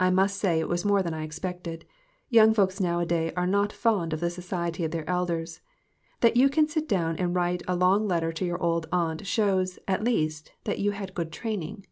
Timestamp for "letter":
8.08-8.32